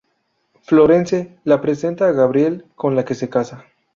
Florence 0.63 1.37
la 1.43 1.61
presenta 1.61 2.07
a 2.07 2.11
Gabriel, 2.11 2.65
con 2.73 2.95
la 2.95 3.05
que 3.05 3.13
se 3.13 3.29
casa. 3.29 3.65